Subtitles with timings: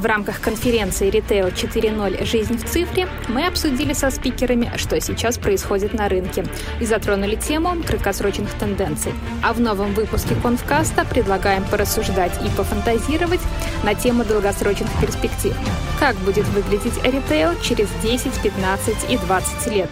[0.00, 2.24] В рамках конференции Retail 4.0.
[2.24, 6.46] Жизнь в цифре мы обсудили со спикерами, что сейчас происходит на рынке,
[6.80, 9.12] и затронули тему краткосрочных тенденций.
[9.44, 13.42] А в новом выпуске Конфкаста предлагаем порассуждать и пофантазировать
[13.84, 15.54] на тему долгосрочных перспектив.
[15.98, 19.90] Как будет выглядеть ритейл через 10, 15 и 20 лет?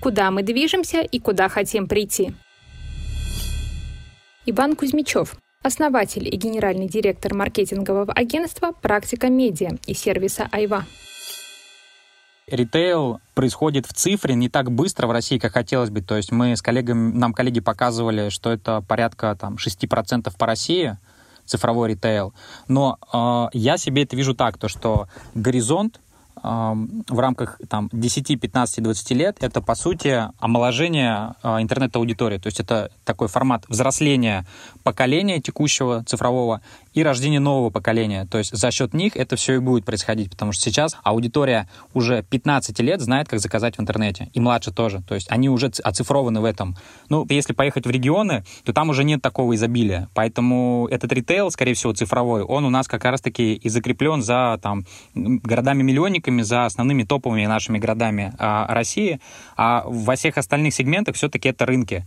[0.00, 2.32] Куда мы движемся и куда хотим прийти?
[4.46, 10.84] Иван Кузьмичев, основатель и генеральный директор маркетингового агентства «Практика Медиа» и сервиса «Айва».
[12.46, 16.00] Ритейл происходит в цифре не так быстро в России, как хотелось бы.
[16.00, 20.96] То есть мы с коллегами, нам коллеги показывали, что это порядка там, 6% по России,
[21.44, 22.32] цифровой ритейл.
[22.68, 26.00] Но э, я себе это вижу так, то что горизонт
[26.42, 32.38] в рамках там, 10, 15, 20 лет это, по сути, омоложение а, интернет-аудитории.
[32.38, 34.46] То есть это такой формат взросления
[34.82, 36.60] поколения текущего цифрового
[36.92, 38.26] и рождение нового поколения.
[38.26, 42.22] То есть за счет них это все и будет происходить, потому что сейчас аудитория уже
[42.22, 45.02] 15 лет знает, как заказать в интернете, и младше тоже.
[45.06, 46.76] То есть они уже оцифрованы в этом.
[47.08, 50.08] Ну, если поехать в регионы, то там уже нет такого изобилия.
[50.14, 54.84] Поэтому этот ритейл, скорее всего, цифровой, он у нас как раз-таки и закреплен за там,
[55.14, 59.20] городами-миллионниками, за основными топовыми нашими городами а, России,
[59.56, 62.04] а во всех остальных сегментах все-таки это рынки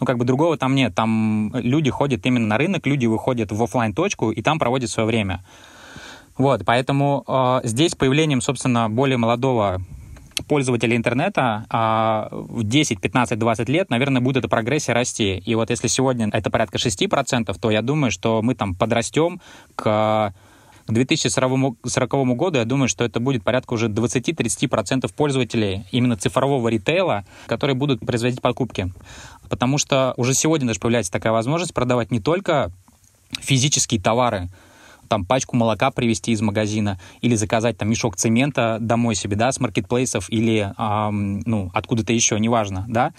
[0.00, 0.94] ну, как бы другого там нет.
[0.94, 5.06] Там люди ходят именно на рынок, люди выходят в офлайн точку и там проводят свое
[5.06, 5.44] время.
[6.38, 9.82] Вот, поэтому э, здесь появлением, собственно, более молодого
[10.48, 15.36] пользователя интернета а в 10, 15, 20 лет, наверное, будет эта прогрессия расти.
[15.36, 19.40] И вот если сегодня это порядка 6%, то я думаю, что мы там подрастем
[19.74, 20.32] к
[20.90, 27.24] к 2040 году, я думаю, что это будет порядка уже 20-30% пользователей именно цифрового ритейла,
[27.46, 28.92] которые будут производить покупки.
[29.48, 32.72] Потому что уже сегодня даже появляется такая возможность продавать не только
[33.40, 34.48] физические товары,
[35.08, 39.58] там пачку молока привезти из магазина или заказать там мешок цемента домой себе, да, с
[39.58, 43.12] маркетплейсов или, эм, ну, откуда-то еще, неважно, да.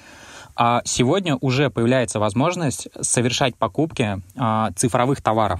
[0.55, 5.59] А сегодня уже появляется возможность совершать покупки э, цифровых товаров.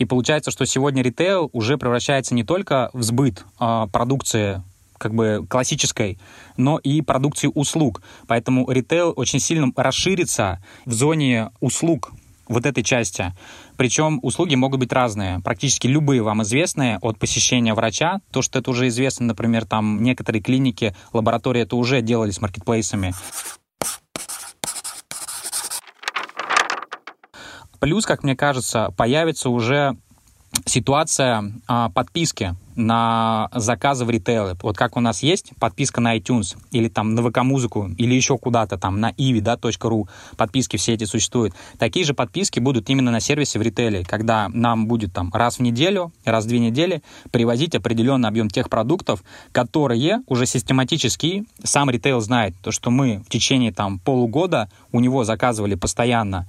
[0.00, 4.62] И получается, что сегодня ритейл уже превращается не только в сбыт э, продукции
[4.96, 6.18] как бы классической,
[6.56, 8.00] но и продукции услуг.
[8.26, 12.12] Поэтому ритейл очень сильно расширится в зоне услуг
[12.48, 13.34] вот этой части.
[13.76, 18.70] Причем услуги могут быть разные, практически любые вам известные, от посещения врача, то, что это
[18.70, 23.12] уже известно, например, там некоторые клиники, лаборатории это уже делали с маркетплейсами,
[27.80, 29.96] Плюс, как мне кажется, появится уже
[30.66, 34.56] ситуация а, подписки на заказы в ритейле.
[34.62, 38.78] Вот как у нас есть подписка на iTunes или там на ВК-музыку или еще куда-то
[38.78, 41.54] там на ivi, да, .ru, подписки все эти существуют.
[41.78, 45.62] Такие же подписки будут именно на сервисе в ритейле, когда нам будет там раз в
[45.62, 52.20] неделю, раз в две недели привозить определенный объем тех продуктов, которые уже систематически сам ритейл
[52.20, 56.48] знает, то, что мы в течение там полугода у него заказывали постоянно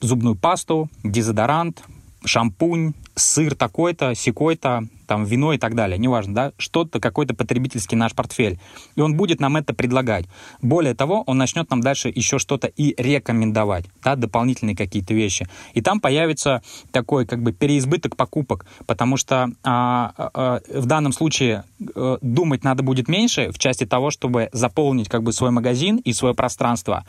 [0.00, 1.82] зубную пасту, дезодорант,
[2.24, 8.12] шампунь, сыр такой-то, секой-то, там, вино и так далее, неважно, да, что-то, какой-то потребительский наш
[8.12, 8.58] портфель.
[8.96, 10.26] И он будет нам это предлагать.
[10.60, 15.48] Более того, он начнет нам дальше еще что-то и рекомендовать, да, дополнительные какие-то вещи.
[15.74, 21.64] И там появится такой, как бы, переизбыток покупок, потому что а, а, в данном случае
[21.94, 26.12] а, думать надо будет меньше в части того, чтобы заполнить, как бы, свой магазин и
[26.12, 27.04] свое пространство.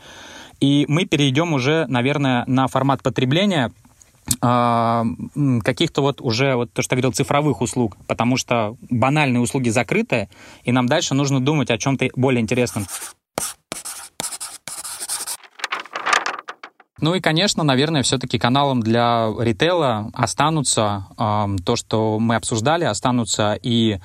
[0.60, 3.72] И мы перейдем уже, наверное, на формат потребления
[4.40, 5.04] а,
[5.64, 10.28] каких-то вот уже, вот то, что я говорил, цифровых услуг, потому что банальные услуги закрыты,
[10.64, 12.86] и нам дальше нужно думать о чем-то более интересном.
[17.00, 23.56] Ну и, конечно, наверное, все-таки каналом для ритейла останутся э, то, что мы обсуждали, останутся
[23.62, 24.00] и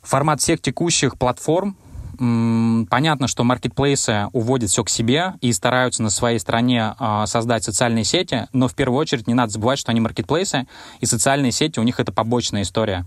[0.00, 1.76] формат всех текущих платформ,
[2.18, 8.02] Понятно, что маркетплейсы уводят все к себе и стараются на своей стороне а, создать социальные
[8.02, 10.66] сети, но в первую очередь не надо забывать, что они маркетплейсы,
[10.98, 13.06] и социальные сети у них это побочная история.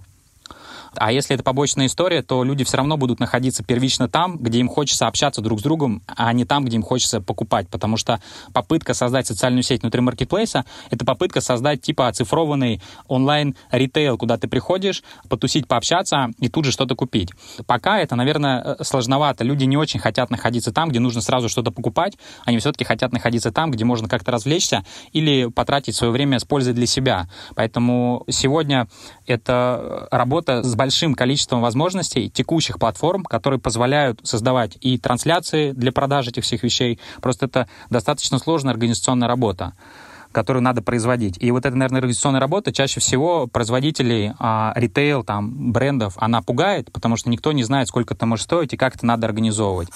[0.96, 4.68] А если это побочная история, то люди все равно будут находиться первично там, где им
[4.68, 7.70] хочется общаться друг с другом, а не там, где им хочется покупать.
[7.70, 8.22] Потому что
[8.54, 15.04] попытка создать социальную сеть внутри маркетплейса— это попытка создать типа оцифрованный онлайн-ритейл, куда ты приходишь,
[15.30, 17.30] потусить, пообщаться и тут же что-то купить.
[17.66, 19.44] Пока это, наверное, э, сложновато.
[19.44, 22.18] Люди не очень хотят находиться там, где нужно сразу что-то покупать.
[22.46, 24.84] Они все-таки хотят находиться там, где можно как-то развлечься
[25.14, 27.30] или потратить свое время с пользой для себя.
[27.56, 28.88] Поэтому сегодня
[29.26, 36.31] это работа с большим количеством возможностей текущих платформ, которые позволяют создавать и трансляции для продажи
[36.31, 37.00] этих всех вещей.
[37.22, 39.74] Просто это достаточно сложная организационная работа.
[40.31, 41.36] которую надо производить.
[41.44, 46.89] И вот эта, наверное, организационная работа чаще всего производителей а, ритейл, там, брендов, она пугает,
[46.89, 49.89] потому что никто не знает, сколько это может стоить и как это надо организовывать.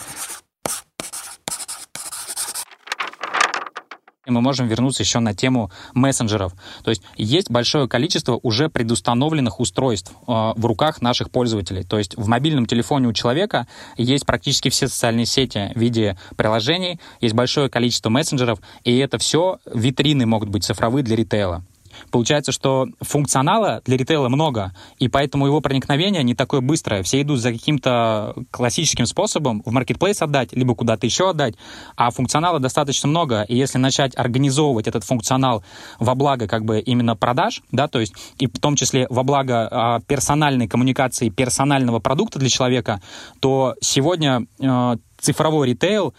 [4.31, 6.53] Мы можем вернуться еще на тему мессенджеров.
[6.83, 11.83] То есть есть большое количество уже предустановленных устройств э, в руках наших пользователей.
[11.83, 13.67] То есть в мобильном телефоне у человека
[13.97, 19.59] есть практически все социальные сети в виде приложений, есть большое количество мессенджеров, и это все
[19.65, 21.63] витрины могут быть цифровые для ритейла.
[22.11, 27.03] Получается, что функционала для ритейла много, и поэтому его проникновение не такое быстрое.
[27.03, 31.55] Все идут за каким-то классическим способом в маркетплейс отдать, либо куда-то еще отдать,
[31.95, 35.63] а функционала достаточно много, и если начать организовывать этот функционал
[35.99, 39.69] во благо как бы именно продаж, да, то есть и в том числе во благо
[39.69, 43.01] э, персональной коммуникации, персонального продукта для человека,
[43.39, 46.13] то сегодня э, цифровой ритейл,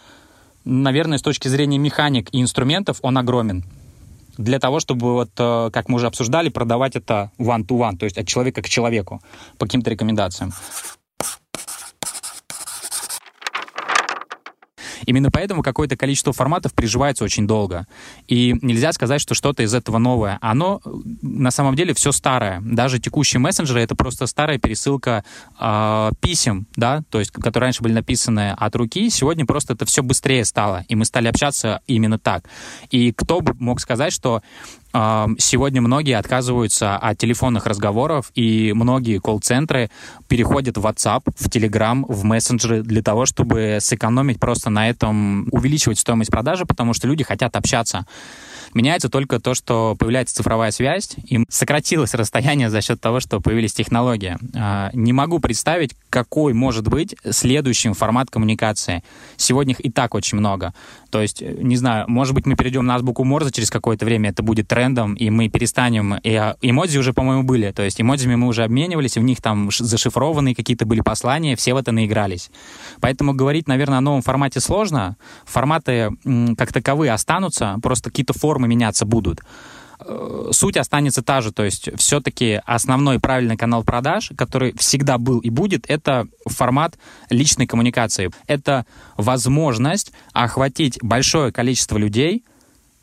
[0.65, 3.63] наверное, с точки зрения механик и инструментов, он огромен
[4.37, 8.17] для того, чтобы, вот, э, как мы уже обсуждали, продавать это one-to-one, -one, то есть
[8.17, 9.21] от человека к человеку
[9.57, 10.53] по каким-то рекомендациям.
[15.07, 17.87] Именно поэтому какое-то количество форматов приживается очень долго.
[18.27, 20.37] И нельзя сказать, что что-то из этого новое.
[20.41, 20.81] Оно
[21.21, 22.61] на самом деле все старое.
[22.61, 25.23] Даже текущие мессенджеры— это просто старая пересылка
[25.59, 30.03] э, писем, да, то есть, которые раньше были написаны от руки, сегодня просто это все
[30.03, 32.43] быстрее стало, и мы стали общаться именно так.
[32.91, 34.41] И кто бы мог сказать, что
[35.37, 39.91] Сегодня многие отказываются от телефонных разговоров, и многие колл-центры
[40.27, 45.99] переходят в WhatsApp, в Telegram, в мессенджеры для того, чтобы сэкономить просто на этом, увеличивать
[45.99, 48.05] стоимость продажи, потому что люди хотят общаться.
[48.77, 53.73] Меняется только то, что появляется цифровая связь, и сократилось расстояние за счет того, что появились
[53.73, 54.37] технологии.
[54.55, 59.03] А, не могу представить, какой может быть следующий формат коммуникации.
[59.35, 60.75] Сегодня их и так очень много.
[61.09, 64.43] То есть, не знаю, может быть, мы перейдем на азбуку Морзе через какое-то время, это
[64.43, 66.13] будет трендом, и мы перестанем...
[66.17, 67.71] И а, эмодзи уже, по-моему, были.
[67.71, 71.73] То есть эмодзями мы уже обменивались, и в них там зашифрованные какие-то были послания, все
[71.73, 72.51] в это наигрались.
[73.01, 75.17] Поэтому говорить, наверное, о новом формате сложно.
[75.45, 76.11] Форматы
[76.55, 79.41] как таковые останутся, просто какие-то формы меняться будут
[79.99, 85.39] э, суть останется та же, то есть все-таки основной правильный канал продаж, который всегда был
[85.39, 86.97] и будет, это формат
[87.29, 88.31] личной коммуникации.
[88.47, 88.85] Это
[89.17, 92.43] возможность охватить большое количество людей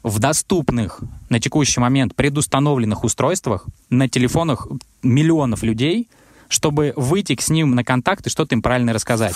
[0.04, 1.00] в доступных
[1.30, 4.68] на текущий момент предустановленных устройствах, на телефонах
[5.02, 6.08] миллионов людей,
[6.48, 9.34] чтобы выйти с ним на контакт и что-то им правильно рассказать.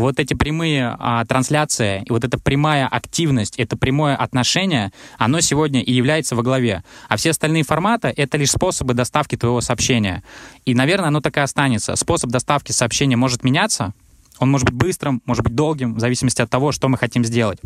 [0.00, 5.82] Вот эти прямые а, трансляции и вот эта прямая активность, это прямое отношение, оно сегодня
[5.82, 6.82] и является во главе.
[7.08, 10.22] А все остальные форматы— это лишь способы доставки твоего сообщения.
[10.64, 11.96] И, наверное, оно так и останется.
[11.96, 13.94] Способ доставки сообщения может меняться,
[14.38, 17.58] он может быть быстрым, может быть долгим, в зависимости от того, что мы хотим сделать.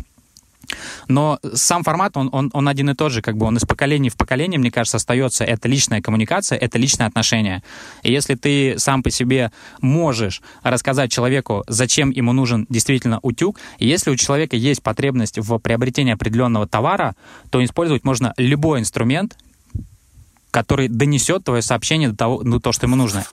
[1.07, 4.09] Но сам формат, он, он, он один и тот же, как бы он из поколения
[4.09, 5.43] в поколение, мне кажется, остается.
[5.43, 7.63] Это личная коммуникация, это личное отношение.
[8.03, 9.51] И если ты сам по себе
[9.81, 16.13] можешь рассказать человеку, зачем ему нужен действительно утюг, если у человека есть потребность в приобретении
[16.13, 17.15] определенного товара,
[17.49, 19.37] то использовать можно любой инструмент,
[20.51, 23.25] который донесет твое сообщение до того, ну, то, что ему нужно.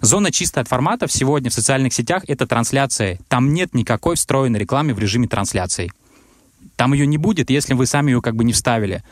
[0.00, 3.18] Зона чистая от форматов сегодня в социальных сетях— это трансляция.
[3.28, 5.92] Там нет никакой встроенной рекламы в режиме трансляции.
[6.76, 9.02] Там ее не будет, если вы сами ее как бы не вставили.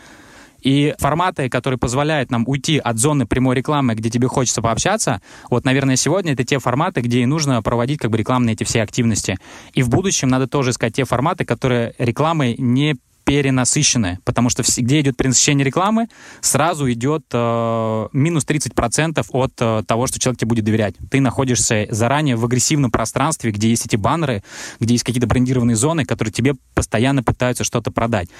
[0.62, 5.64] И форматы, которые позволяют нам уйти от зоны прямой рекламы, где тебе хочется пообщаться, вот,
[5.64, 9.38] наверное, сегодня это те форматы, где и нужно проводить как бы рекламные эти все активности.
[9.74, 12.96] И в будущем надо тоже искать те форматы, которые рекламой не
[13.28, 16.08] перенасыщены, потому что где идет перенасыщение рекламы,
[16.40, 20.94] сразу идет э, минус 30% от э, того, что человек тебе будет доверять.
[21.10, 24.42] Ты находишься заранее в агрессивном пространстве, где есть эти баннеры,
[24.80, 28.30] где есть какие-то брендированные зоны, которые тебе постоянно пытаются что-то продать.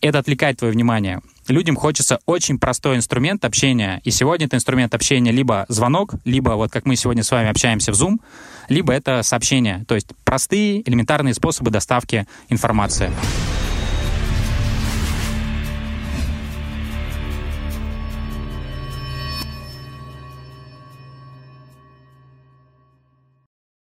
[0.00, 1.20] Это отвлекает твое внимание.
[1.46, 4.00] Людям хочется очень простой инструмент общения.
[4.02, 7.92] И сегодня это инструмент общения либо звонок, либо вот как мы сегодня с вами общаемся
[7.92, 8.16] в Zoom,
[8.68, 9.84] либо это сообщение.
[9.86, 13.12] То есть простые, элементарные способы доставки информации.